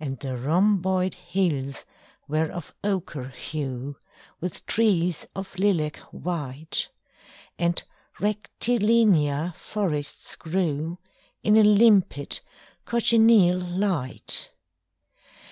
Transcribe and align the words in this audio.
And 0.00 0.18
the 0.18 0.36
rhomboid 0.36 1.14
hills 1.14 1.84
were 2.26 2.50
of 2.50 2.74
ochre 2.82 3.28
hue 3.28 3.96
With 4.40 4.66
trees 4.66 5.28
of 5.36 5.56
lilac 5.60 5.98
white, 6.12 6.88
And 7.56 7.80
rectilinear 8.18 9.52
forests 9.54 10.34
grew 10.34 10.98
In 11.44 11.56
a 11.56 11.62
limpid 11.62 12.40
cochineal 12.84 13.60
light. 13.60 14.50